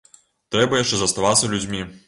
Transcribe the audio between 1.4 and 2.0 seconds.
людзьмі.